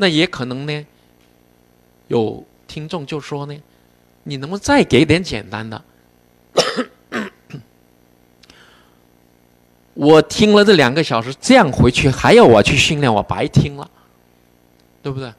[0.00, 0.86] 那也可能呢，
[2.06, 3.62] 有听众就说呢，
[4.22, 5.84] 你能不能再给点简单的？
[9.94, 13.90] 我听了这两个小时，这样回去还要我去训练，我白听了，
[15.02, 15.32] 对不对？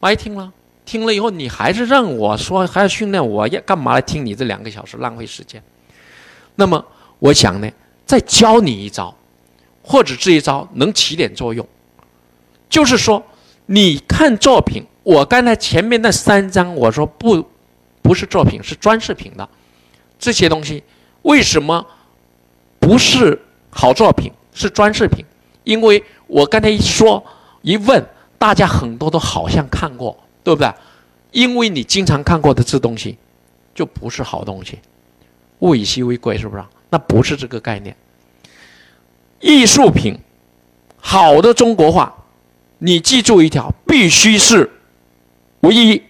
[0.00, 0.52] 白听了，
[0.84, 5.62] 听了以后你还是让我说还要训练，我要干嘛来听你这两个小时浪费时间？
[6.56, 6.84] 那么
[7.20, 7.70] 我想呢，
[8.04, 9.16] 再教你一招，
[9.80, 11.64] 或者这一招能起点作用，
[12.68, 13.22] 就是说
[13.66, 17.44] 你看作品，我刚才前面那三张我说不，
[18.02, 19.48] 不是作品，是装饰品的
[20.18, 20.82] 这些东西，
[21.22, 21.86] 为什么？
[22.80, 23.38] 不是
[23.70, 25.24] 好作品，是装饰品。
[25.64, 27.22] 因为我刚才一说
[27.60, 28.02] 一问，
[28.38, 30.72] 大家很多都好像看过，对不对？
[31.32, 33.18] 因为你经常看过的这东西，
[33.74, 34.78] 就不是好东西。
[35.58, 36.64] 物以稀为贵，是不是？
[36.88, 37.94] 那不是这个概念。
[39.40, 40.18] 艺术品，
[40.96, 42.17] 好的中国画，
[42.78, 44.70] 你记住一条，必须是
[45.60, 46.02] 唯一。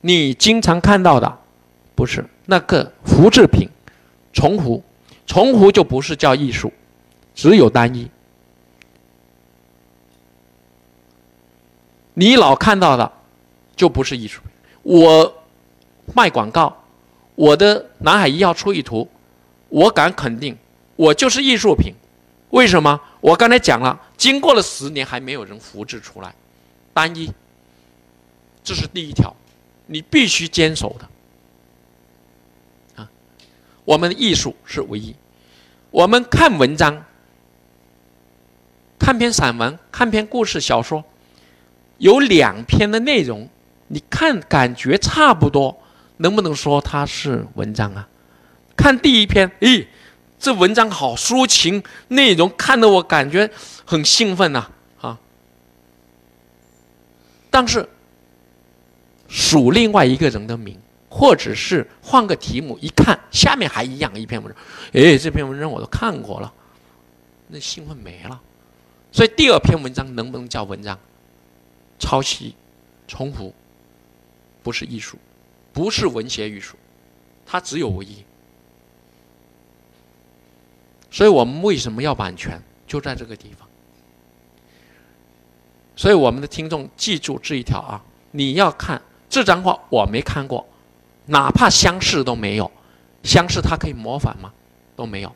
[0.00, 1.38] 你经常看到的，
[1.94, 3.68] 不是那个复制品。
[4.32, 4.82] 重复，
[5.26, 6.72] 重复就不是叫艺术，
[7.36, 8.10] 只有单一。
[12.14, 13.12] 你老看到的，
[13.76, 14.42] 就不是艺术。
[14.82, 15.44] 我
[16.14, 16.76] 卖广告，
[17.36, 19.08] 我的南海医药出一图，
[19.68, 20.56] 我敢肯定，
[20.96, 21.94] 我就是艺术品。
[22.54, 23.00] 为什么？
[23.20, 26.32] 我刚才讲了，经过了十年还没有人复制出来，
[26.92, 27.28] 单一。
[28.62, 29.34] 这是第一条，
[29.86, 33.02] 你必须坚守的。
[33.02, 33.10] 啊
[33.84, 35.16] 我们的艺术是唯一。
[35.90, 37.04] 我们看文章，
[39.00, 41.02] 看篇散文，看篇故事小说，
[41.98, 43.48] 有两篇的内容，
[43.88, 45.76] 你看感觉差不多，
[46.18, 48.08] 能不能说它是文章啊？
[48.76, 49.84] 看第一篇，咦，
[50.44, 53.50] 这文章好抒情，内容看得我感觉
[53.86, 54.68] 很兴奋呐，
[55.00, 55.18] 啊！
[57.48, 57.88] 但是
[59.26, 60.78] 数另外一个人的名。
[61.08, 64.62] 或者是换个题目，一看下面还一样一篇文章，
[64.92, 66.52] 哎，这篇文章我都看过了，
[67.46, 68.40] 那兴奋没了。
[69.12, 70.98] 所以第二篇文章能不能叫文章？
[72.00, 72.56] 抄袭、
[73.06, 73.54] 重复，
[74.64, 75.16] 不是艺术，
[75.72, 76.76] 不是文学艺术，
[77.46, 78.24] 它只有唯一。
[81.14, 82.60] 所以我们为什么要版权？
[82.88, 83.68] 就在这个地方。
[85.94, 88.02] 所以我们的听众记住这一条啊，
[88.32, 90.66] 你要看这张画，我没看过。
[91.26, 92.68] 哪怕相似都没有，
[93.22, 94.52] 相似它可以模仿吗？
[94.96, 95.32] 都没有。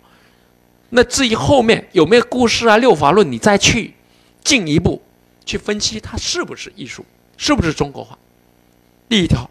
[0.89, 3.95] 那至于后面有没有故事啊、六法论，你再去
[4.43, 5.01] 进一步
[5.47, 7.07] 去分析它是不是艺术，
[7.37, 8.19] 是不是中国画。
[9.09, 9.49] 第一条，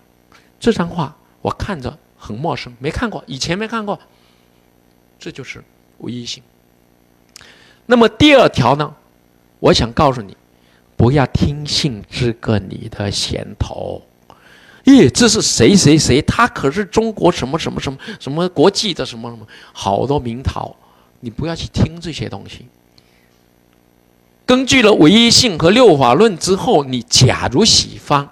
[0.60, 3.98] 这张画我看着很陌生，没看过，以前没看过，
[5.18, 5.64] 这就是
[6.00, 6.44] 唯一性。
[7.86, 8.94] 那么第二条呢？
[9.60, 10.38] 我想告诉你，
[10.96, 14.02] 不要听信这个你的闲头。
[14.84, 16.22] 咦，这是谁谁谁？
[16.22, 20.76] 他可是中国什么什么什么什么国际的什么什么好多名陶，
[21.20, 22.68] 你不要去听这些东西。
[24.46, 28.30] 根据了唯一性和六法论之后，你假如喜欢，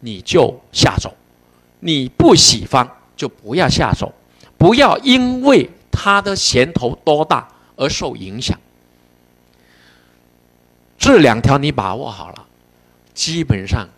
[0.00, 1.10] 你就下手；
[1.80, 2.86] 你不喜欢，
[3.16, 4.12] 就不要下手。
[4.58, 8.58] 不要因为他的弦头多大而受影响。
[10.98, 12.46] 这两条你把握好了，
[13.14, 13.88] 基本上。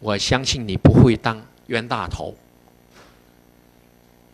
[0.00, 2.34] 我相信你不会当冤大头。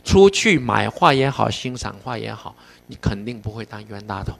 [0.03, 2.57] 出去买画也好，欣赏画也好，
[2.89, 4.35] 你肯定不会当冤大头。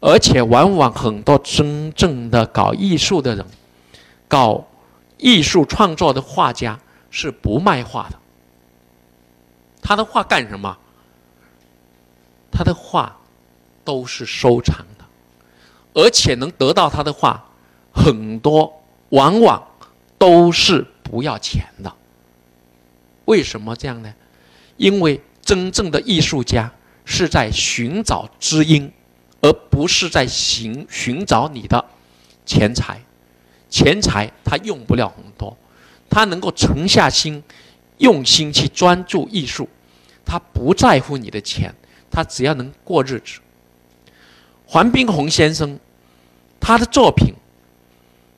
[0.00, 3.44] 而且，往往很多真正的搞艺术的人，
[4.28, 4.64] 搞
[5.16, 6.78] 艺术创作的画家
[7.10, 8.16] 是不卖画的。
[9.82, 10.76] 他的画干什么？
[12.50, 13.16] 他的画
[13.84, 15.04] 都是收藏的，
[15.94, 17.44] 而且能得到他的画
[17.92, 19.62] 很多，往往。
[20.20, 21.94] 都是不要钱的。
[23.26, 24.12] 为什么这样呢？
[24.76, 26.72] 因为真正的艺术家
[27.04, 28.92] 是在寻找知音，
[29.40, 31.84] 而不是在寻寻找你的
[32.44, 33.00] 钱财。
[33.70, 35.56] 钱财他用不了很多，
[36.10, 37.44] 他能够沉下心，
[37.98, 39.68] 用心去专注艺术，
[40.28, 41.74] 他不在乎你的钱，
[42.10, 43.40] 他只要能过日子。
[44.66, 45.80] 黄宾虹先生，
[46.60, 47.32] 他的作品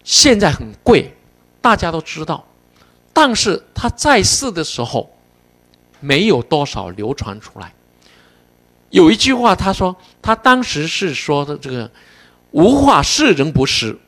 [0.05, 1.13] 现在很贵。
[1.61, 2.47] 大家都知道，
[3.13, 5.11] 但是他在世的时候，
[5.99, 7.75] 没有多少流传出来。
[8.89, 11.91] 有一句话，他说他当时是说的这个
[12.53, 13.99] “无画是人不识”，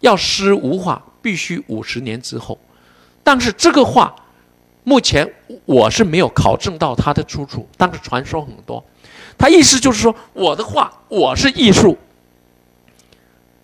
[0.00, 2.58] 要诗无画必须五十年之后。
[3.22, 4.16] 但是这个话，
[4.84, 5.28] 目前
[5.64, 8.84] 我是没有考证到它的出处，但是传说很多。
[9.36, 11.98] 他意思就是说，我的画我是艺术。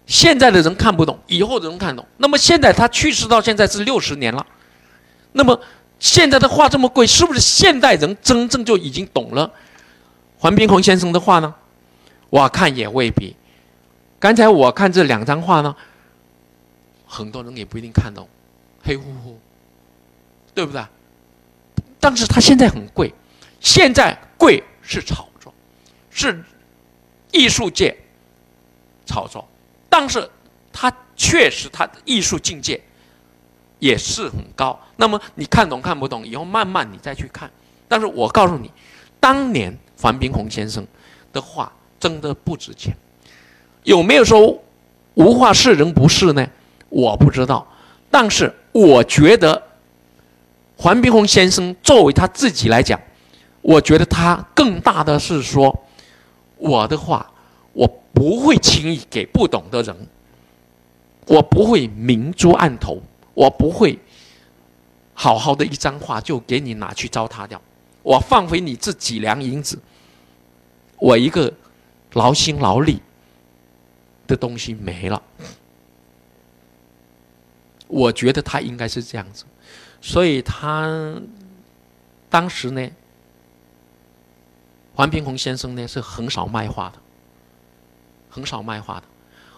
[0.06, 2.04] 现在的人看不懂，以后的人看懂。
[2.16, 4.44] 那么现在他去世到现在是六十年了，
[5.32, 5.60] 那么
[6.00, 9.48] 现在的画这么贵，是不是现代人真正就已经懂了
[10.38, 11.54] 黄宾虹先生的画呢？
[12.30, 13.36] 我看也未必。
[14.18, 15.76] 刚才我看这两张画呢，
[17.06, 18.28] 很多人也不一定看懂，
[18.82, 19.38] 黑乎乎，
[20.52, 20.82] 对不对？
[22.00, 23.12] 但是他现在很贵，
[23.60, 25.52] 现在贵是炒作，
[26.10, 26.42] 是
[27.30, 27.96] 艺术界
[29.04, 29.46] 炒作。
[29.88, 30.28] 但是，
[30.72, 32.80] 他确实他的艺术境界
[33.78, 34.80] 也是很高。
[34.96, 37.50] 那么你看懂看不懂，以后慢慢你再去看。
[37.86, 38.70] 但是我告诉你，
[39.18, 40.86] 当年黄宾虹先生
[41.32, 42.96] 的画真的不值钱。
[43.82, 44.62] 有没有说
[45.14, 46.46] 无画是人不是呢？
[46.88, 47.66] 我不知道。
[48.10, 49.60] 但是我觉得
[50.82, 52.98] 黄宾虹先生作为他自己来讲，
[53.60, 55.84] 我觉得他更大的是说
[56.56, 57.30] 我的画。
[57.74, 59.94] 我不会轻易给不懂的人，
[61.26, 63.00] 我不会明珠暗投，
[63.34, 63.96] 我不会
[65.14, 67.60] 好好的一张画就给你拿去糟蹋掉，
[68.02, 69.78] 我放回你这几两银子，
[70.98, 71.52] 我一个
[72.14, 73.00] 劳心劳力
[74.26, 75.22] 的东西没了，
[77.86, 79.44] 我觉得他应该是这样子，
[80.00, 81.20] 所以他
[82.28, 82.90] 当时呢，
[84.94, 86.98] 黄宾虹先生呢是很少卖画的。
[88.32, 89.06] 很少卖画的，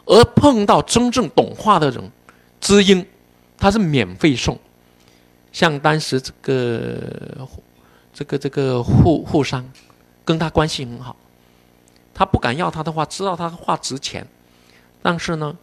[0.06, 2.10] 而碰到真正懂画的人，
[2.58, 3.06] 知音，
[3.58, 4.58] 他是免费送。
[5.52, 7.46] 像当时这个
[8.14, 9.62] 这个这个沪沪商，
[10.24, 11.14] 跟他关系很好，
[12.14, 14.26] 他不敢要他的画，知道他的画值钱，
[15.02, 15.54] 但是呢，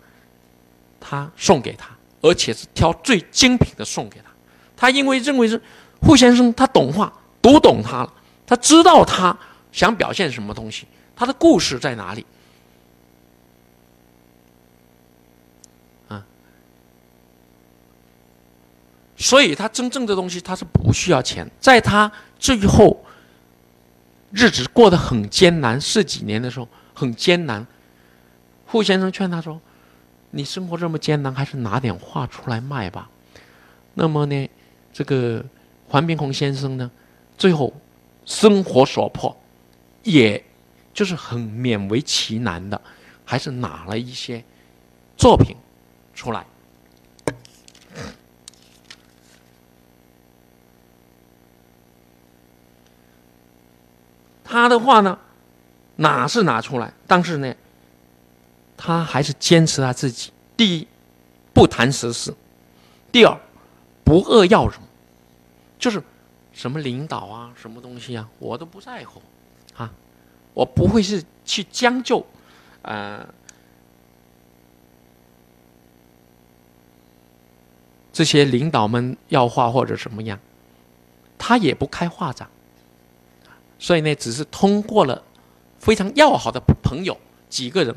[1.00, 1.90] 他送给他，
[2.22, 4.29] 而且是挑最精品的送给他。
[4.80, 5.62] 他因为认为是
[6.02, 7.12] 傅先生，他懂画，
[7.42, 8.14] 读懂他了，
[8.48, 9.38] 他知道他
[9.74, 12.26] 想表现什么东西，他的故事在哪里。
[19.22, 22.10] 所以他真正的东西他是不需要钱，在他
[22.40, 23.04] 最后
[24.32, 27.68] 日子过得很艰难，十几年的时候很艰难。
[28.66, 29.60] 傅先生劝他说
[30.32, 33.10] ：“你生活这么艰难，还是拿点画出来卖吧。”
[33.96, 34.50] 那么呢，
[34.92, 35.44] 这个
[35.88, 36.90] 黄宾虹先生呢，
[37.38, 37.74] 最后
[38.26, 39.36] 生活所迫，
[40.04, 40.44] 也
[40.94, 42.80] 就是很勉为其难的，
[43.26, 44.44] 还是拿了一些
[45.18, 45.56] 作品
[46.14, 46.46] 出来。
[54.44, 55.20] 他的话呢，
[55.98, 56.92] 哪是拿出来？
[57.06, 57.54] 但是呢，
[58.76, 60.32] 他还是坚持他自己。
[60.58, 60.88] 第一，
[61.54, 62.34] 不谈时事；
[63.12, 63.40] 第二，
[64.10, 64.80] 不恶要人，
[65.78, 66.02] 就是
[66.52, 69.22] 什么领导啊，什么东西啊，我都不在乎
[69.76, 69.94] 啊。
[70.56, 72.26] 我不会是去将就，
[72.82, 73.24] 呃，
[78.12, 80.40] 这些领导们要画或者什么样，
[81.38, 82.50] 他也不开画展。
[83.78, 85.24] 所以呢，只是通过了
[85.78, 87.16] 非常要好的朋友
[87.48, 87.96] 几个人，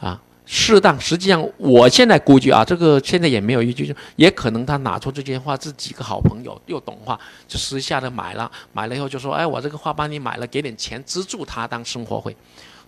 [0.00, 0.98] 啊，适当。
[1.00, 7.18] 实际上，我现在估计啊，这个现在也没有依据，也可能他拿出这些画，这几个好朋友又懂画，
[7.48, 12.36] 就私下的买了，买了以后就说：“哎，我这个画帮你买了，给点钱资助他当生活费。”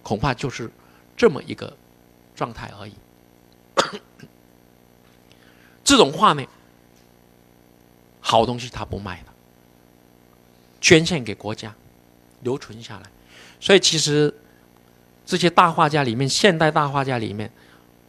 [0.02, 0.70] 恐怕就是
[1.16, 1.74] 这么一个
[2.34, 2.92] 状态而已。
[5.82, 6.44] 这种画呢，
[8.20, 9.32] 好东西他不卖的，
[10.80, 11.74] 捐献给国家。
[12.40, 13.10] 留存下来，
[13.58, 14.30] 所以其实
[15.26, 17.50] 这些大画家里面，现代大画家里面，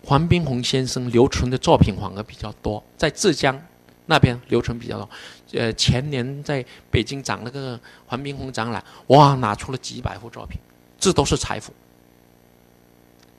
[0.04, 3.60] 黄宾虹先生留存的作品反而比较多，在浙江
[4.06, 5.10] 那边留存比较多。
[5.54, 10.60] 呃，前年在北京展那个黄宾虹展览，哇，拿出了几百幅作品，
[11.00, 11.74] 这都是财富。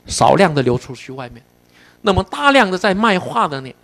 [0.07, 1.43] 少量的流出去外面，
[2.03, 3.75] 那么大量的在卖画的呢，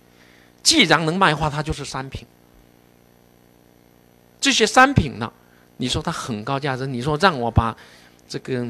[0.63, 2.25] 既然能卖画，它就是商品。
[4.39, 5.31] 这些商品呢？
[5.77, 7.75] 你说它很高价值，你说让我把
[8.27, 8.65] 这个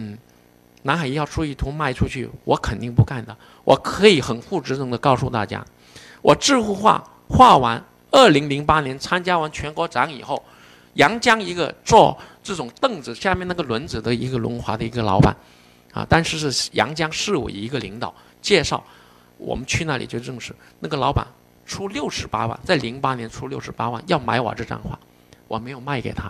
[0.83, 3.35] 南海一号出一图卖出去，我肯定不干的。
[3.63, 5.65] 我可以很负责任的告诉大家，
[6.21, 10.43] 我这幅画画完，二零零八年参加完全国展以后，
[10.95, 15.35] 阳江一个做这种凳子下面那个轮子的一个轮滑的一个老板，
[15.93, 18.83] 啊，当时是阳江市委一个领导介绍，
[19.37, 21.25] 我们去那里就认识那个老板，
[21.65, 24.99] 出六十八万，在零八年出六十八万要买我这张画，
[25.47, 26.29] 我没有卖给他。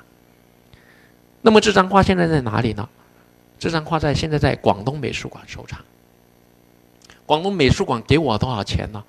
[1.42, 2.88] 那么这张画现在在哪里呢？
[3.64, 5.80] 这张画在现在在广东美术馆收藏。
[7.26, 9.02] 广东美术馆给我多少钱呢？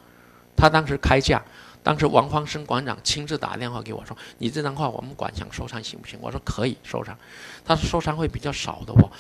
[0.56, 1.42] 他当时开价，
[1.82, 7.18] 当时王方生馆长亲自打电话给我说：“你这张画我们馆想收藏行不行？”我说：“可以收藏。”
[7.66, 9.11] 他说：“收藏会比较少的哦，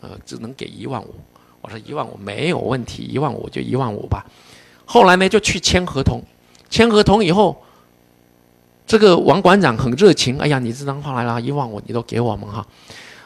[0.00, 1.16] 呃，只能给一万五。”
[1.60, 4.24] 我说：“一万五没有问题，一万五就一万五吧。”
[4.86, 6.22] 后来呢，就去签合同。
[6.70, 7.64] 签合同以后，
[8.86, 10.38] 这个王馆长很热情。
[10.38, 12.64] 哎呀，你这张画来了，一万五你都给我们哈。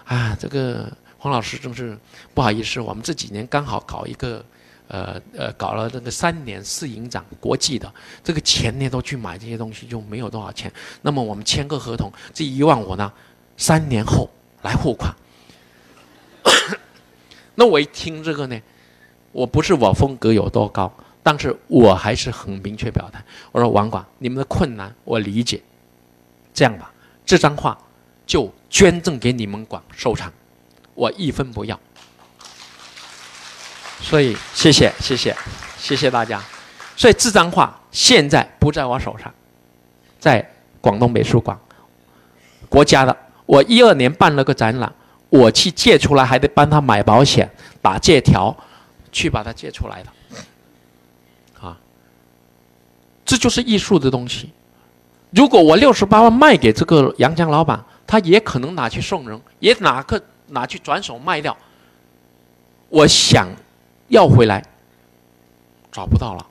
[0.05, 0.91] 啊，这个
[1.29, 1.97] 黄老师真是
[2.33, 4.43] 不好意思，我们这几年刚好搞一个。
[4.91, 7.93] 呃呃，搞了这个三年四营长国际的，
[8.25, 10.73] 这个钱呢都去买这些东西，就没有多少钱。
[11.03, 13.13] 那么我们签个合同，这一万五呢，
[13.59, 14.31] 三年后
[14.63, 15.15] 来付款。
[17.55, 18.59] 那我一听这个呢，
[19.31, 20.91] 我不是我风格有多高，
[21.23, 25.63] 但是我还是很明确表态，我说王管，你们的困难我理解，
[26.55, 26.91] 这样吧，
[27.27, 27.77] 这张画
[28.25, 30.33] 就捐赠给你们馆收藏，
[30.99, 31.79] 我一分不要。
[34.03, 35.37] 所以，谢谢，谢谢，
[35.79, 36.43] 谢谢大家。
[36.97, 39.33] 所以这张画现在不在我手上，
[40.19, 40.45] 在
[40.81, 41.57] 广东美术馆，
[42.69, 43.17] 国家的。
[43.47, 44.93] 我一二年办了个展览，
[45.29, 47.49] 我去借出来，还得帮他买保险、
[47.81, 48.55] 打借条，
[49.13, 51.67] 去把它借出来的。
[51.67, 51.79] 啊，
[53.25, 54.51] 这就是艺术的东西。
[55.31, 61.57] 如果我六十八万卖给这个杨江老板，他也可能拿去送人，也拿个拿去转手卖掉。
[62.89, 63.49] 我想。
[64.09, 64.65] 要回来，
[65.93, 66.47] 找不到了，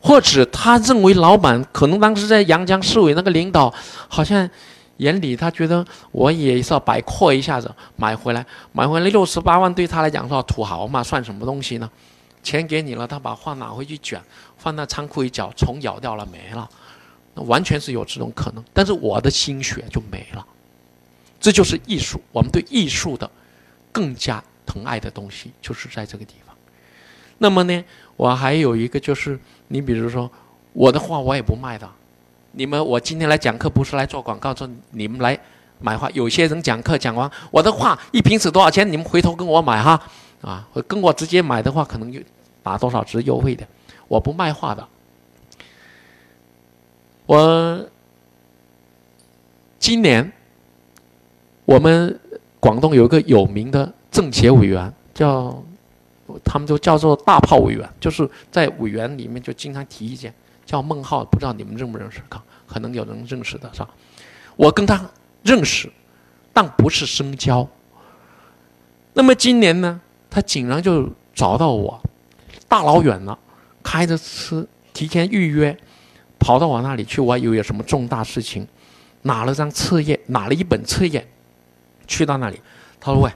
[0.00, 3.72] 或者他认为老板可能当时在阳江市委那个领导
[4.08, 4.50] 好像
[4.96, 11.88] 眼里，他觉得我也是要摆阔一下子买回来，买回来六十八万对他来讲说土豪嘛，算什么东西呢？
[12.42, 14.20] 钱给你了，他把画拿回去卷，
[14.56, 16.68] 放在仓库一角，虫咬掉了没了，
[17.34, 18.64] 那完全是有这种可能。
[18.72, 20.44] 但是我的心血就没了，
[21.42, 22.22] 这就是艺术。
[22.30, 23.28] 我们对艺术的
[23.90, 26.56] 更加疼爱的东西，就是在这个地方。
[27.38, 27.84] 那么呢，
[28.16, 30.30] 我还有一个就是，你比如说，
[30.72, 31.90] 我的画我也不卖的。
[32.52, 35.36] 你们，我今天来讲课不是来做广告，说你们来
[35.80, 36.08] 买画。
[36.10, 38.90] 有些人讲课讲完，我的画一瓶子多少钱？
[38.90, 40.00] 你们回头跟我买哈，
[40.42, 42.20] 啊，跟我直接买的话，可能就
[42.62, 43.66] 打多少折优惠的。
[44.06, 44.86] 我不卖画的。
[47.26, 47.84] 我
[49.78, 50.30] 今年
[51.64, 52.18] 我们
[52.60, 55.62] 广东有一个有名的政协委员叫。
[56.42, 60.32] 他们就叫做大炮委员，就是在委员里面就经常提意见，
[60.64, 62.22] 叫孟浩，不知道你们认不认识？
[62.30, 63.90] 可可能有人认识的是吧？
[64.56, 65.10] 我跟他
[65.42, 65.92] 认识，
[66.50, 67.68] 但不是深交。
[69.12, 70.00] 那么今年呢，
[70.30, 72.00] 他竟然就找到我，
[72.66, 73.38] 大老远了，
[73.82, 75.76] 开着车提前预约，
[76.38, 77.20] 跑到我那里去。
[77.20, 78.66] 我以为有什么重大事情，
[79.22, 81.26] 拿了张册页，拿了一本册页，
[82.06, 82.60] 去到那里，
[83.00, 83.30] 他说：“喂。”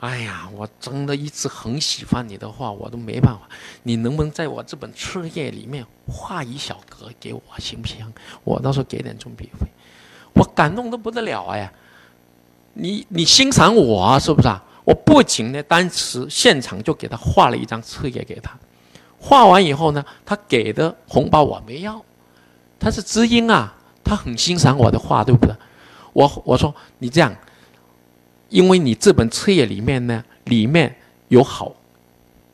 [0.00, 3.40] 哎呀，我真的一直很喜欢你的画，我都没办法。
[3.84, 8.12] 你能不能在我这本册页里面画一小格给我，行不行？
[8.42, 9.66] 我到时候给点准备费。
[10.34, 11.72] 我感动的不得了哎！
[12.74, 14.62] 你你欣赏我是不是啊？
[14.84, 18.54] 我不仅呢当时现场就给他画了一张册页给他，
[19.18, 22.04] 画完以后呢，他给的红包我没要，
[22.78, 23.74] 他是知音啊，
[24.04, 25.56] 他很欣赏我的画，对不对？
[26.12, 27.34] 我我说你这样。
[28.54, 30.94] 因为你这本册页里面呢，里面
[31.26, 31.74] 有好，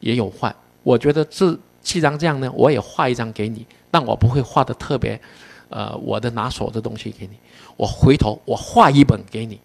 [0.01, 0.55] 也有坏。
[0.83, 5.21] 我觉得这既然这样呢，我也画一张给你，但我不会画的特别，
[5.69, 7.37] 呃，我的拿手的东西给你。
[7.77, 9.61] 我回头我画一本给你。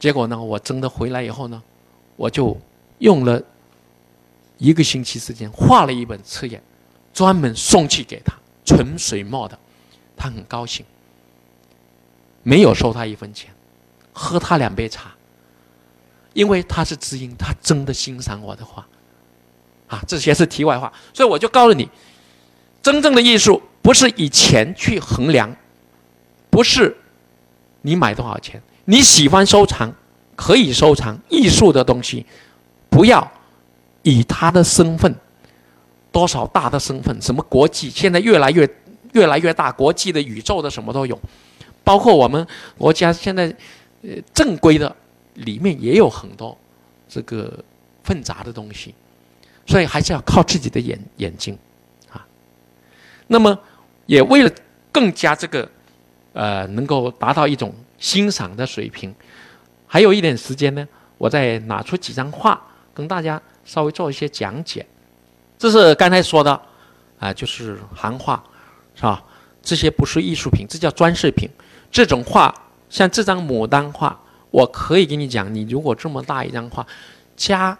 [0.00, 1.62] 结果呢，我真的回来以后呢，
[2.16, 2.58] 我就
[2.98, 3.40] 用了
[4.58, 6.60] 一个星期时间画了一本册页，
[7.14, 8.34] 专门送去给他，
[8.64, 9.56] 纯水墨的，
[10.16, 10.84] 他很高兴，
[12.42, 13.48] 没有收他一分钱。
[14.12, 15.10] 喝他两杯茶，
[16.34, 18.86] 因为他是知音，他真的欣赏我的画，
[19.88, 20.92] 啊，这些是题外话。
[21.14, 21.88] 所以我就告诉你，
[22.82, 25.56] 真正的艺术不是以钱去衡量，
[26.50, 26.94] 不是
[27.80, 29.90] 你买多少钱，你喜欢收藏
[30.36, 32.26] 可以收藏艺术的东西，
[32.90, 33.32] 不要
[34.02, 35.14] 以他的身份
[36.10, 38.68] 多少大的身份，什么国际现在越来越
[39.12, 41.18] 越来越大，国际的宇宙的什么都有，
[41.82, 43.54] 包括我们国家现在。
[44.02, 44.94] 呃，正规的
[45.34, 46.58] 里面也有很多
[47.08, 47.64] 这个
[48.04, 48.92] 混杂的东西，
[49.64, 51.56] 所以还是要靠自己的眼眼睛
[52.10, 52.26] 啊。
[53.28, 53.56] 那么，
[54.06, 54.50] 也为了
[54.90, 55.70] 更加这个
[56.32, 59.14] 呃能够达到一种欣赏的水平，
[59.86, 62.60] 还有一点时间呢，我再拿出几张画
[62.92, 64.84] 跟大家稍微做一些讲解。
[65.56, 66.60] 这是刚才说的
[67.20, 68.42] 啊，就是行画，
[68.96, 69.22] 是吧？
[69.62, 71.48] 这些不是艺术品，这叫装饰品。
[71.90, 72.52] 这种画。
[72.92, 74.20] 像这张牡丹画，
[74.50, 76.86] 我可以跟你讲，你如果这么大一张画，
[77.34, 77.76] 加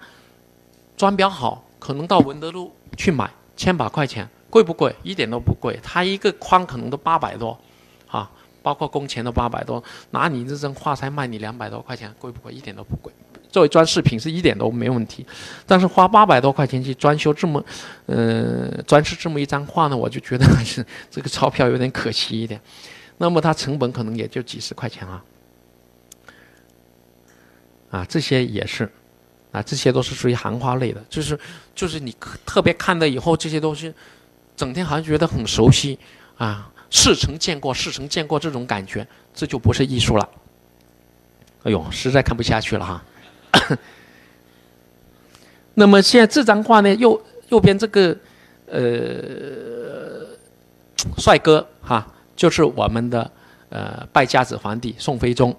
[0.96, 4.96] 装裱好，可能到文德路去买，千把块钱贵不贵？
[5.02, 7.58] 一点都不贵，它一个框可能都八百多，
[8.08, 8.30] 啊，
[8.62, 12.50] 包括工钱都八百多，拿你这张画才卖你两百多块钱，贵不贵？
[12.50, 13.12] 一点都不贵。
[13.50, 15.26] 作为装饰品是一点都没问题，
[15.66, 17.62] 但是花八百多块钱去装修这么，
[18.06, 22.58] 呃，装饰这么一张画呢，我就觉得还是这个钞票有点可惜一点。
[23.22, 25.22] 那么它成本可能也就几十块钱啊，
[27.88, 28.90] 啊，这些也是，
[29.52, 31.38] 啊，这些都是属于行画类的，就是
[31.72, 32.12] 就是你
[32.44, 33.94] 特别看了以后，这些东西，
[34.56, 35.96] 整天好像觉得很熟悉
[36.36, 40.28] 啊，似曾见过，似曾见过这种感觉，这就不是艺术了。
[41.62, 43.04] 哎呦，实在看不下去了哈。
[45.74, 48.16] 那么现在这张画呢，右右边这个
[48.66, 50.26] 呃
[51.18, 53.30] 帅哥哈，就是我们的
[53.68, 55.54] 呃败家子皇帝宋徽宗。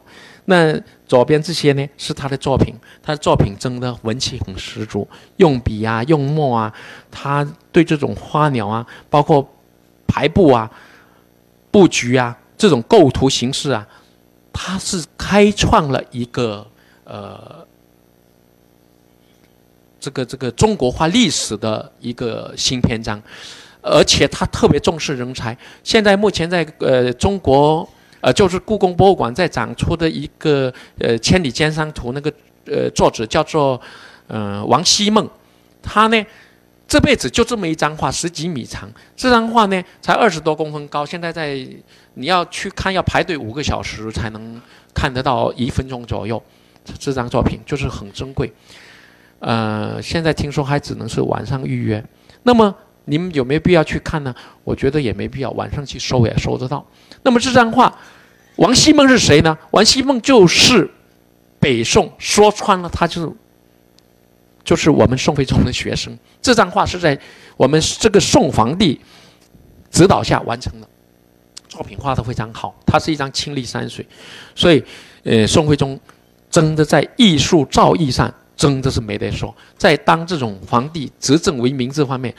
[0.46, 0.78] 那
[1.08, 6.74] 左边这些呢是他的作品，他的作品真的文气很十足，用笔啊，用墨啊，
[7.10, 9.48] 他对这种花鸟啊，包括
[10.08, 10.70] 排布啊、
[11.72, 13.88] 布局啊这种构图形式啊，
[14.52, 16.68] 他是开创了一个
[17.06, 17.66] 呃。
[20.04, 23.24] 这个这个中国画历史的一个新篇章，
[23.84, 25.56] 而且他特别重视人才。
[25.84, 27.88] 现在目前在呃中国
[28.22, 32.34] 呃就是故宫博物馆在展出的一个呃《千里江山图》那个
[32.66, 33.80] 呃作者叫做
[34.28, 35.30] 呃王希孟，
[35.82, 36.26] 他呢
[36.88, 41.56] 这辈子就这么一张画十几米长，这张画呢才二十多公分高，现在在
[42.14, 44.62] 你要去看要排队五个小时才能
[44.94, 46.42] 看得到一分钟左右，
[47.00, 48.54] 这张作品就是很珍贵。
[49.40, 52.04] 呃，现在听说还只能是晚上预约，
[52.44, 52.74] 那么
[53.06, 54.34] 你们有没有必要去看呢？
[54.64, 56.86] 我觉得也没必要，晚上去搜也搜得到。
[57.24, 57.94] 那么这张画，
[58.56, 59.58] 王希孟是谁呢？
[59.72, 60.90] 王希孟就是
[61.60, 63.32] 北宋，说穿了他就是
[64.64, 66.18] 就是我们宋徽宗的学生。
[66.42, 67.20] 这张画是在
[67.58, 69.00] 我们这个宋皇帝
[69.92, 70.88] 指导下完成的，
[71.68, 72.74] 作品画得非常好。
[72.86, 74.08] 它是一张青历山水，
[74.56, 74.84] 所以
[75.24, 76.00] 呃，宋徽宗
[76.50, 78.34] 真的在艺术造诣上。
[78.56, 82.34] 真的是没得说，在当这种皇帝执政为民这方面，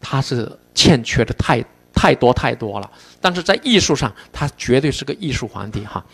[0.00, 2.90] 他是欠缺的太太多太多了。
[3.20, 6.04] 但是在艺术上，他绝对是个艺术皇帝哈。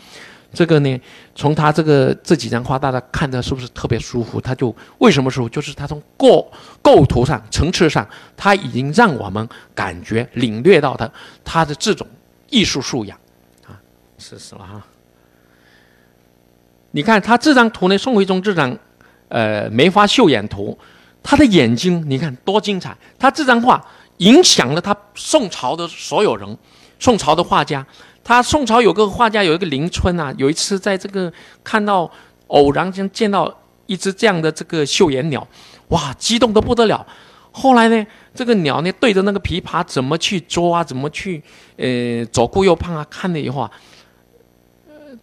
[0.53, 1.01] 这个呢，
[1.35, 4.39] 从他这个这几张画，大家看的是不是特别舒服？
[4.39, 5.49] 他就为什么舒服？
[5.49, 6.49] 就是他从构
[6.81, 8.07] 构图上、层次上，
[8.37, 11.11] 他已经让我们感觉领略到他
[11.43, 12.07] 他的这种
[12.49, 13.17] 艺术素养
[13.67, 13.75] 啊，
[14.17, 14.85] 是是了哈。
[16.91, 18.77] 你看他这张图呢，宋徽宗这张。
[19.27, 20.77] 呃，梅花绣眼图，
[21.27, 22.95] 他的眼睛你看多精彩！
[23.17, 23.83] 他这张画
[24.17, 26.55] 影响了他宋朝的所有人，
[26.99, 27.83] 宋朝的画家。
[28.23, 31.33] 他宋朝有个画家有一个林春啊，有一次在这个
[31.63, 32.09] 看到
[32.47, 33.51] 偶然间见到
[33.87, 35.47] 一只这样的这个绣眼鸟，
[35.87, 37.03] 哇，激动得不得了。
[37.51, 41.41] 后来呢，这个鸟呢对着那个琵琶怎么去捉啊，怎么去
[41.77, 43.71] 呃左顾右盼啊，看了以后啊，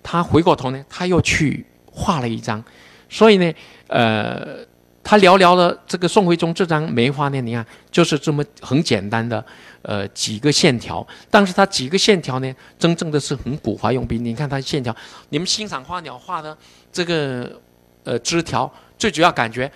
[0.03, 2.63] 他回过头呢，他又去画了一张。
[3.09, 3.53] 所以呢，
[3.89, 4.59] 呃，
[5.05, 9.45] 他寥寥的这个宋徽宗这张梅花呢，你看就是这么很简单的，
[9.83, 14.19] 呃，几个线条，但是它几个线条呢，真正的是很古画用笔。
[14.19, 14.95] 你看它线条，
[15.31, 16.57] 你们欣赏花鸟画的
[16.93, 17.61] 这个
[18.05, 19.71] 呃枝条，最主要感觉，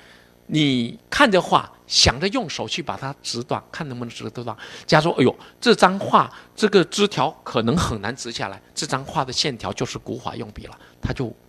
[0.47, 4.57] 你看着画，想着用手去把它直断，看能不能直得断。
[4.87, 11.35] 假如说，哎呦，这张画这个枝条可能很难直下来，这张画的线条就是古法用笔了，它就。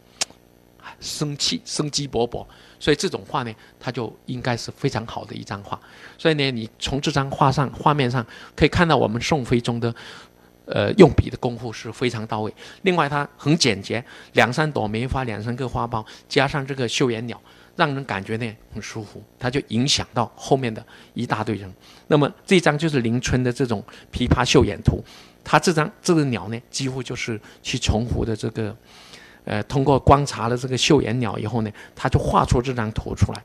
[1.02, 2.44] 生气、生机勃勃，
[2.80, 5.80] 所以这种画呢，它就应该是非常好的一张画。
[6.18, 9.94] 所以呢，你从这张画上、画面上可以看到，我们宋徽宗的，
[10.66, 12.54] 呃，用笔的功夫是非常到位。
[12.84, 17.42] 另外，它很简洁，两三朵梅花，两三个花苞，加上这个绣眼鸟，
[17.76, 19.24] 让人感觉呢很舒服。
[19.40, 21.74] 它就影响到后面的一大堆人。
[22.08, 23.84] 那么这张就是林春的这种
[24.16, 24.98] 《琵琶绣眼图》，
[25.44, 28.76] 它这张这个鸟呢，几乎就是去重复的这个。
[29.48, 33.42] 呃，通过观察了这个绣眼鸟以后呢，他就画出这张图出来。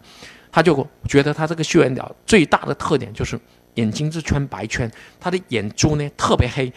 [0.50, 3.40] 他就觉得他这个绣眼鸟最大的特点就是
[3.76, 6.70] 眼睛是圈白圈，他的眼珠呢特别黑。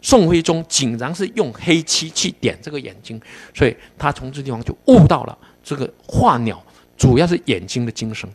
[0.00, 3.20] 宋徽宗竟然是用黑漆去点这个眼睛，
[3.54, 6.60] 所以他从这地方就悟到了这个画鸟
[6.96, 8.28] 主要是眼睛的精神。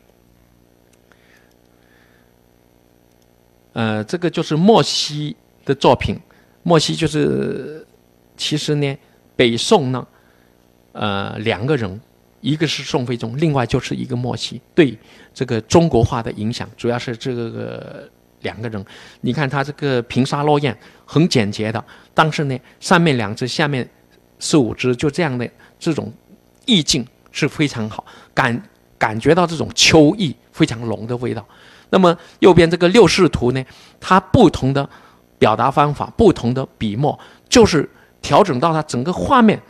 [3.74, 6.18] 呃，这个就是莫西的作品。
[6.62, 7.86] 莫西就是
[8.38, 8.98] 其实呢，
[9.36, 10.08] 北宋呢。
[10.98, 12.00] 呃，两个人，
[12.40, 14.98] 一个是宋徽宗，另外就是一个莫西，对
[15.34, 18.10] 这个中国画的影响，主要是这个
[18.44, 18.84] 两个人。
[19.20, 20.74] 你看他这个平沙落雁，
[21.06, 23.86] 很简洁的，但是呢，上面两只，下面
[24.40, 25.46] 四五只，就这样的
[25.78, 26.10] 这种
[26.66, 28.64] 意境是非常好，感
[28.98, 31.46] 感觉到这种秋意非常浓的味道。
[31.90, 33.62] 那么右边这个六视图呢，
[34.00, 34.90] 它不同的
[35.38, 37.90] 表达方法、不同的笔墨，就是
[38.22, 39.62] 调整到它整个画面，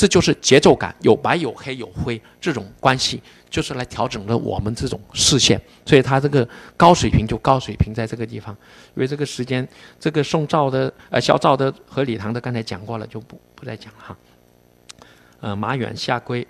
[0.00, 5.60] 这就是节奏感，有白有黑有灰这种关系，就是来调整了我们这种视线。
[5.84, 8.56] 所以它这个高水平就高水平在这个地方。
[8.94, 14.16] 因为这个时间，这个宋赵的、呃萧赵的和李唐的刚才讲过了，就不不再讲了哈。
[15.40, 16.48] 呃，马远下归，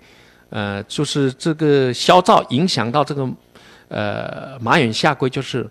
[0.49, 3.29] 呃，就是这个萧赵影响到这个。
[3.93, 5.69] 呃，马远下归就是，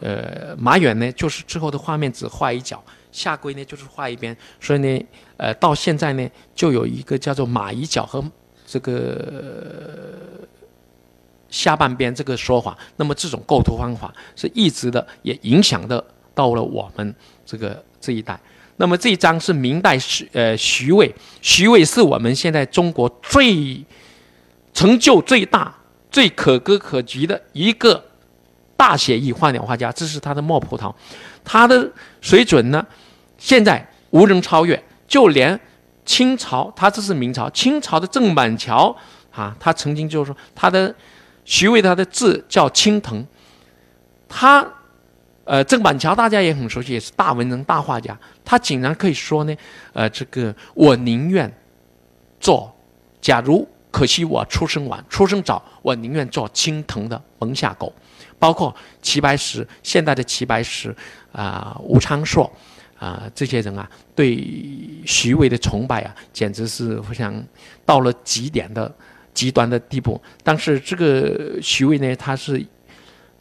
[0.00, 2.82] 呃，马远呢就是之后的画面只画一角，
[3.16, 5.06] 下归呢就是画一边，所以呢，
[5.38, 8.22] 呃，到现在呢就有一个叫做马一角和
[8.66, 10.18] 这个
[11.48, 12.76] 下半边这个说法。
[12.96, 17.14] 那么这种构图方法是一直的，也影响的到了我们
[17.46, 18.38] 这个这一代。
[18.76, 23.82] 那么这一张是明代徐呃徐渭，徐渭是我们现在中国最
[24.74, 25.74] 成就最大。
[26.08, 28.02] 最可歌可泣的一个
[28.74, 30.94] 大写意画鸟画家，这是他的墨葡萄，
[31.44, 32.86] 他的水准呢，
[33.38, 34.82] 现在无人超越。
[35.06, 35.58] 就连
[36.04, 38.94] 清朝，他这是明朝，清朝的郑板桥
[39.30, 40.94] 啊，他曾经就说他的
[41.44, 43.24] 徐渭他的字叫青藤，
[44.28, 44.66] 他
[45.44, 49.56] 呃郑板桥大家也很熟悉，也是大文人大画家，他竟然可以说呢，
[49.92, 51.52] 呃这个我宁愿
[52.40, 52.74] 做，
[53.20, 53.66] 假如。
[53.88, 57.90] 可惜我出生晚，出生早，我宁愿做青藤的门下狗。
[58.38, 60.94] 包括齐白石，现代的齐白石，
[61.32, 62.52] 啊，吴昌硕，
[62.98, 64.42] 啊，这些人啊，对
[65.04, 67.44] 徐渭的崇拜啊，简直是非常
[67.84, 68.92] 到了极点的
[69.32, 70.20] 极端的地步。
[70.42, 72.64] 但是这个徐渭呢，他是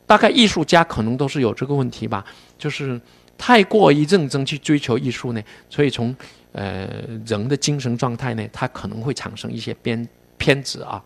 [0.05, 2.25] 大概艺术家可能都是有这个问题吧，
[2.57, 2.99] 就是
[3.37, 6.15] 太过于认真去追求艺术呢，所以从
[6.51, 6.87] 呃
[7.25, 10.07] 人的精神状态呢，他可能会产生一些偏。
[10.37, 11.01] 偏执啊，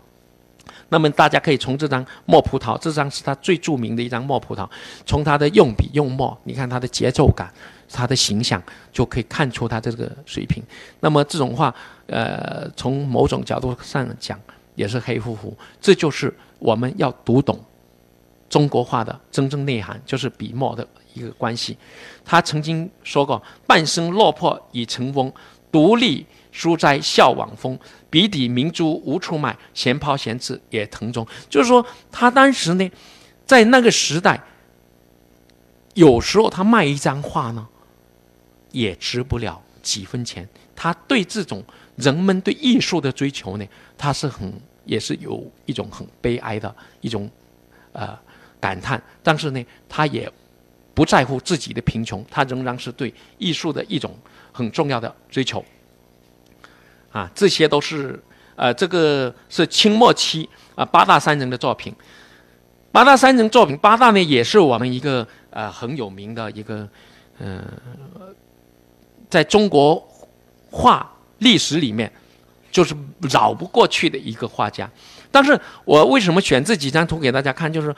[0.90, 4.68] 那么大家可以从这张墨葡萄，这张是他最著名的一张墨葡萄，
[5.06, 7.54] 从他的用笔用墨，你看他的节奏感，
[7.92, 10.64] 他的形象，就可以看出他这个水平。
[11.00, 11.74] 那么这种话，
[12.08, 14.40] 呃，从某种角度上讲，
[14.76, 15.58] 也是黑乎乎。
[15.82, 17.60] 这就是我们要读懂
[18.50, 21.78] 中国画的真正内涵，就是笔墨的一个关系。
[22.24, 25.32] 他曾经说过：“半生落魄已成翁，
[25.72, 27.78] 独立。”书斋笑往风，
[28.10, 31.26] 笔底明珠无处卖，闲抛闲掷也腾中。
[31.48, 32.92] 就是说，他当时呢，
[33.46, 34.42] 在那个时代，
[35.94, 37.68] 有时候他卖一张画呢，
[38.72, 40.48] 也值不了几分钱。
[40.76, 41.64] 他对这种
[41.96, 43.66] 人们对艺术的追求呢，
[43.98, 44.54] 他是很
[44.86, 47.30] 也是有一种很悲哀的一种
[47.92, 48.18] 呃
[48.60, 49.02] 感叹。
[49.22, 50.32] 但是呢，他也
[50.94, 54.18] 不在乎自己的贫穷，他仍然是对艺术的一种
[54.52, 55.64] 很重要的追求。
[57.12, 58.22] 啊，这些都是，
[58.56, 61.94] 呃，这个是清末期啊八大山人的作品。
[62.92, 66.88] 八大山人作品，八大呢也是我们一个呃很有名的一个，
[67.38, 67.64] 嗯，
[69.30, 70.04] 在中国
[70.72, 72.12] 画历史里面
[72.72, 74.90] 就是绕不过去的一个画家。
[75.32, 77.72] 但是我为什么选这几张图给大家看？
[77.72, 77.96] 就是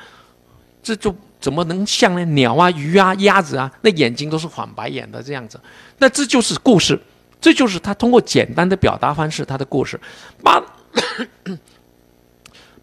[0.84, 5.60] 这就怎么能像那鸟啊、鱼啊、鸭子啊，那眼睛都是反白眼的这样子？
[5.98, 7.00] 那这就是故事。
[7.39, 10.00] 这就是他通过简单的表达方式，他的故事。
[10.44, 10.62] 八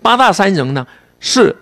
[0.02, 0.84] 八大山人呢
[1.20, 1.54] 是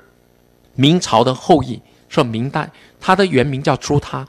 [0.75, 4.27] 明朝的后裔，说明代，他的原名叫朱他。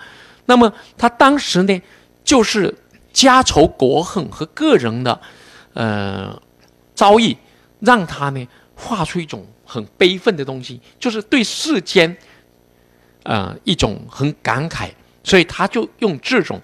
[0.47, 1.81] 那么他当时呢，
[2.27, 2.75] 就是
[3.13, 5.19] 家仇国恨和个人的
[5.73, 6.39] 呃
[6.93, 7.35] 遭遇，
[7.79, 12.15] 让他呢画出一种很悲愤的东西，就是对世间
[13.23, 14.89] 呃一种很感慨，
[15.23, 16.61] 所以他就用这种。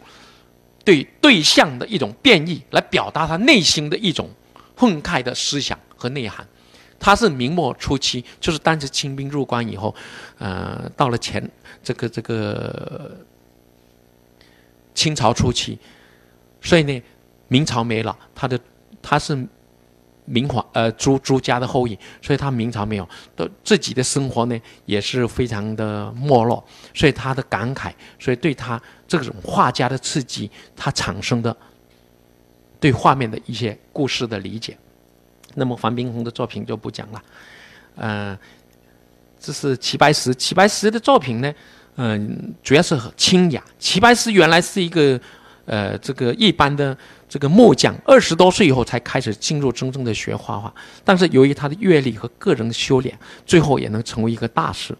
[0.86, 4.30] 对对象的一种变异，来表达他内心的一种
[4.76, 6.45] 愤慨的思想和内涵。
[6.99, 9.95] 他是明末初期，就是当时清兵入关以后，
[10.39, 11.41] 呃，到了前
[11.82, 13.15] 这个这个
[15.04, 15.78] 清朝初期，
[16.62, 17.02] 所以呢，
[17.48, 18.60] 明朝没了，他的
[19.02, 19.46] 他是。
[20.26, 26.63] 明皇呃朱朱家的后裔，所以他明朝没有，的自己的生活呢也是非常的没落，
[26.94, 31.54] 所以他的感慨，所以对他这种画家的刺激，他产生的
[32.80, 34.78] 对画面的一些故事的理解。
[35.56, 37.22] 那么黄宾虹的作品就不讲了，
[37.98, 38.38] 嗯，
[39.38, 41.54] 这是齐白石，齐白石的作品呢，
[41.95, 43.63] 嗯，主要是很清雅。
[43.79, 45.19] 齐白石原来是一个
[45.65, 46.97] 呃这个一般的。
[47.29, 50.71] 这个木匠二十多岁以后才开始进入真正的学画画，
[51.03, 54.95] 但是由于他的阅历和个人修炼，最后也能成为一个大师。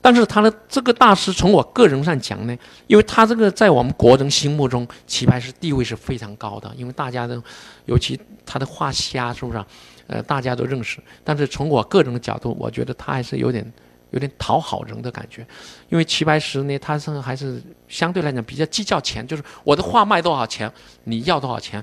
[0.00, 7.42] 但是他的这个大师，从我个人上讲呢，因为他这个在我们国人心目中，齐白石地位是非常高的，因为大家都，
[7.86, 9.64] 尤其他的画虾是不是？
[10.06, 11.00] 呃，大家都认识。
[11.24, 13.68] 但是从我个人的角度，我觉得他还是有点
[14.12, 15.44] 有点讨好人的感觉，
[15.88, 20.70] 因为齐白石呢，他是还是相对来讲比较计较钱，就是我的画卖多少钱，
[21.04, 21.82] 你要多少钱，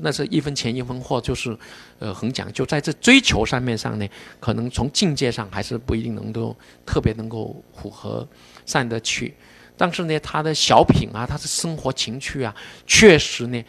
[0.00, 1.56] 那是一分钱一分货，就是
[1.98, 4.08] 呃很讲究，在这追求上面上呢，
[4.40, 8.26] 可能从境界上还是不一定能够特别能够符合
[8.66, 9.34] 上得去。
[9.76, 12.52] 但是呢，他的小品啊，他的生活情趣啊，
[12.86, 13.64] 确实呢，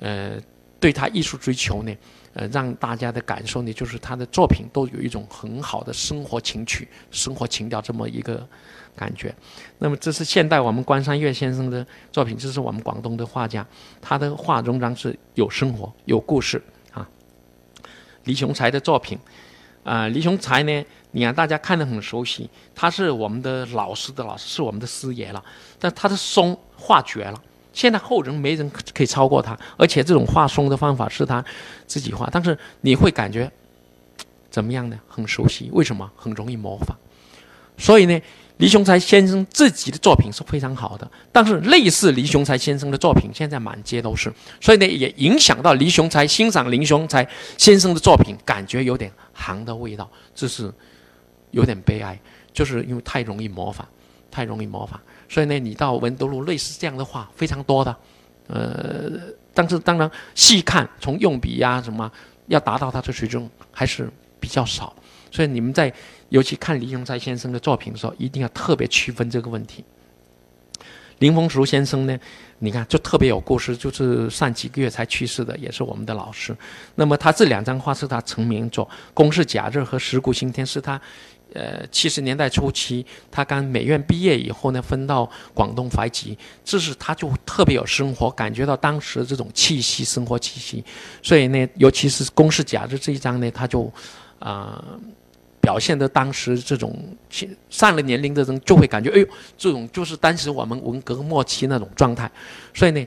[0.00, 0.40] 呃，
[0.80, 1.94] 对他艺术追求呢，
[2.34, 8.46] 呃，让大家的感受呢，就是他的作品都有一种很好的生活情趣、生活情调这么一个
[8.96, 9.34] 感觉。
[9.78, 13.66] 那么，这是现代我们关山月先生的作品，这是我们广东的画家，
[14.00, 17.06] 他的画仍然是有生活、有故事啊。
[18.24, 19.18] 李雄才的作品，
[19.84, 20.84] 啊，李雄才呢？
[21.14, 25.44] 你看，大家看得很熟悉，他是我们的老师的老师，是我们的师爷了。
[25.78, 27.38] 但他的松画绝了，
[27.72, 29.58] 现在后人没人可以超过他。
[29.76, 31.44] 而且这种画松的方法是他
[31.86, 33.50] 自己画，但是你会感觉
[34.50, 34.98] 怎么样呢？
[35.08, 36.10] 很熟悉，为什么？
[36.16, 36.96] 很容易模仿。
[37.76, 38.20] 所以呢，
[38.58, 50.72] 李雄才先生自己的作品是非常好的，但是类似李雄才先生的作品现在满街都是，所以呢，也影响到李雄才欣赏黎雄才先生的作品，感觉有点行的味道，这是。
[51.52, 52.18] 有点悲哀，
[52.54, 53.86] 就是因为太容易模仿，
[54.30, 54.98] 太容易模仿，
[55.32, 57.96] 所以呢，你到文德路类似这样的话非常多的，
[58.48, 59.12] 呃，
[59.54, 62.12] 但是当然细看，从用笔呀什么，
[62.48, 64.94] 要达到他的水准还是比较少，
[65.30, 65.90] 所以你们在
[66.28, 69.82] 尤其看李永才先生的作品的时候，一定要特别区分这个问题。
[71.20, 72.18] 林风熟先生呢，
[72.58, 76.54] 你看就特别有故事，就是上几个月才去世的，也是我们的老师。
[76.94, 81.00] 那么他这两张画是他成名作，《公式假日》和《石鼓星天》是他。
[81.54, 90.84] 呃，七十年代初期，他刚美院毕业以后呢，分到广东怀集，这是他就特别有生活，感觉到当时这种气息，生活气息。
[91.22, 93.92] 所以呢，尤其是《公式假日》这一章呢，他就
[94.38, 94.82] 啊，
[95.60, 96.98] 表现的当时这种
[97.68, 99.26] 上了年龄的人就会感觉，哎呦，
[99.58, 102.30] 这种就是当时我们文革末期那种状态。
[102.74, 103.06] 所以呢。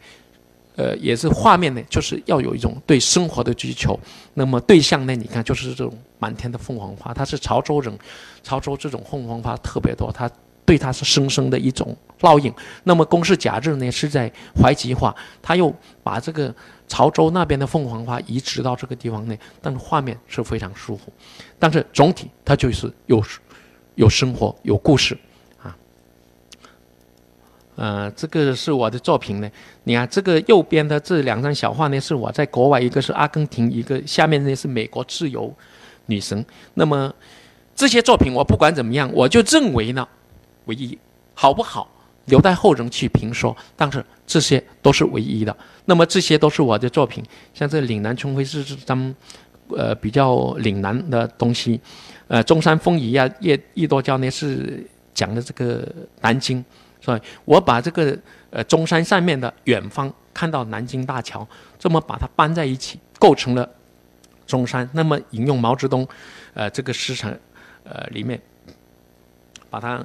[0.75, 3.99] 呃，也是画面呢，就是要有一种对生活的追求。
[4.33, 7.97] 那么对象呢，你看就是这种满天的凤凰花，它是潮州人，
[8.43, 10.29] 潮州这种凤凰花特别多，它
[10.65, 12.53] 对它是深深的一种烙印。
[12.83, 16.53] 那么公式假日呢，是在怀集画，他又把这个
[16.87, 21.13] 潮州那边的凤凰花移植到这个地方呢，但是画面是非常舒服。
[21.57, 23.23] 但是总体它就是有
[23.95, 25.17] 有生活有故事。
[27.75, 29.51] 呃，这个是我的作品呢。
[29.83, 35.53] 你看，这个右边的这两张小画呢，是我在国外，一个是阿根廷，一个下面呢是美国自由
[36.05, 36.45] 女神。
[36.75, 37.13] 那么
[37.75, 40.07] 这些作品，我不管怎么样，我就认为呢，
[40.65, 40.97] 唯一
[41.33, 41.89] 好不好，
[42.25, 43.55] 留待后人去评说。
[43.75, 45.55] 但是这些都是唯一的。
[45.83, 47.21] 那么这些都是我的作品，
[47.53, 49.13] 像这岭南春晖是这张，
[49.75, 51.79] 呃，比较岭南的东西。
[52.29, 54.81] 呃，中山风雨啊，叶叶多娇呢是
[55.13, 55.85] 讲的这个
[56.21, 56.63] 南京。
[57.05, 58.17] 所以我把这个
[58.49, 63.69] 呃中山上面的远方看到南京大桥，这么把它搬在一起，构成了
[64.47, 64.89] 中山。
[64.91, 66.07] 那么引用毛泽东，
[66.55, 67.29] 呃这个诗成，
[67.83, 68.41] 呃里面
[69.69, 70.03] 把它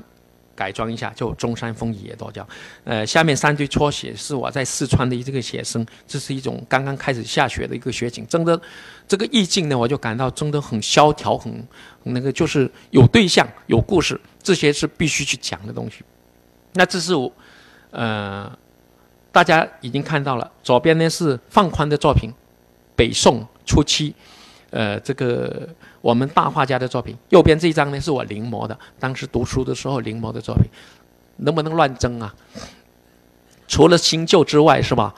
[0.55, 2.47] 改装一下，就中山风雨也多娇。
[2.85, 8.61] 呃下面三堆撮写是我在四川的这个写生，这是一种刚刚开始下雪的一个雪景，真的
[9.09, 11.67] 这个意境呢，我就感到真的很萧条，很
[12.03, 16.05] 那个就是有对象有故事，这些是必须去讲的东西。
[16.75, 17.33] 那这是我，
[17.91, 18.49] 呃，
[19.33, 20.49] 大家已经看到了。
[20.63, 22.33] 左边呢是放宽的作品，
[22.95, 24.15] 北宋初期，
[24.71, 25.69] 呃，这个
[26.01, 27.17] 我们大画家的作品。
[27.31, 30.65] 右边这一张呢是我临摹的，当时读书的时候临摹的作品。
[31.39, 32.33] 能不能乱真啊？
[33.67, 35.13] 除了新旧之外，是吧？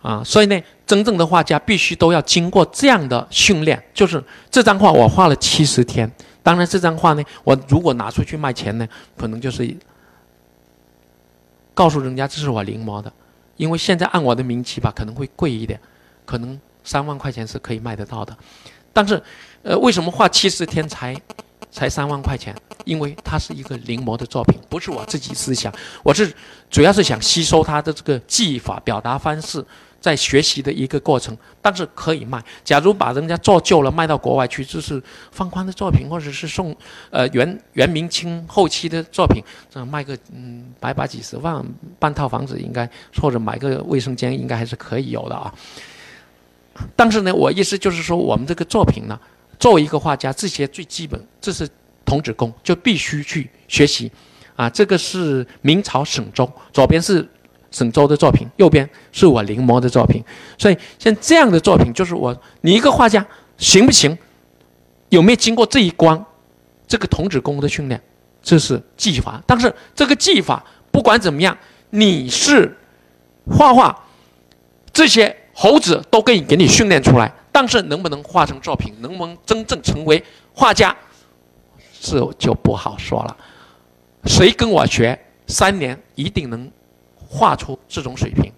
[0.00, 3.82] 啊，所以呢，真正的画家必须都要经过这样的训练。
[3.92, 6.08] 就是这张画我画了七十天，
[6.42, 8.86] 当然这张画呢，我如果拿出去卖钱呢，
[9.16, 9.76] 可能就是。
[11.78, 13.12] 告诉人家这是我临摹的，
[13.56, 15.78] 因为现在按我的名气吧，可能会贵一点，
[16.24, 18.36] 可能三万块钱是可以卖得到的。
[18.92, 19.22] 但是，
[19.62, 21.16] 呃，为什么画七十天才
[21.70, 22.52] 才三万块钱？
[22.84, 26.34] 因为它是一个临摹的作品，不是我自己思想，我是
[26.68, 29.64] 主要是想吸收他的这个技法、表达方式。
[30.00, 32.42] 在学习的一个过程，但是可以卖。
[32.62, 36.74] 假如把人家做旧了卖到国外去，就是放宽的作品，或者是送，
[37.10, 41.64] 呃，元元明清后期的作品，这卖个嗯百把几十万，
[41.98, 42.88] 半套房子应该，
[43.20, 45.52] 或者买个卫生间应该还是可以有的啊。
[46.94, 49.18] 但是呢，我意思就是说，我们这个作品呢，
[49.58, 51.68] 作为一个画家，这些最基本，这是
[52.04, 54.10] 童子功，就必须去学习。
[54.54, 57.28] 啊，这个是明朝沈周，左边是。
[57.70, 60.24] 沈周的作品，右边是我临摹的作品，
[60.56, 63.26] 所以像这样的作品，就是我你一个画家
[63.56, 64.16] 行不行？
[65.10, 66.24] 有没有经过这一关？
[66.86, 68.00] 这个童子功的训练，
[68.42, 69.42] 这是技法。
[69.46, 71.56] 但是这个技法不管怎么样，
[71.90, 72.76] 你是
[73.46, 74.04] 画画，
[74.92, 77.32] 这些猴子都可以给你训练出来。
[77.50, 80.96] 但是能不能画成作品，能不能真正成为画家，
[82.00, 83.36] 这就不好说了。
[84.24, 86.70] 谁跟我学三年，一定能
[87.28, 88.50] 画出这种水平，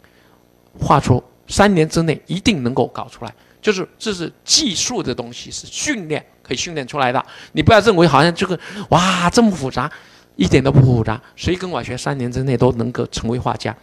[0.79, 3.35] 画出三年之内一定能够搞出来。
[3.61, 7.23] 就是这是技术的东西，是训练可以训练出来的。
[7.53, 9.91] 你不要认为好像这个哇这么复杂，
[10.37, 11.21] 一点都不复杂。
[11.37, 13.77] 谁跟我学三年之内都能够成为画家，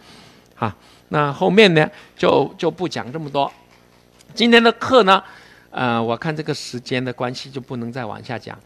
[0.56, 0.74] 啊，
[1.10, 3.48] 那后面呢就就不讲这么多。
[4.34, 5.22] 今天的课呢，
[5.70, 8.58] 呃，我看这个时间的关系就不能再往下讲。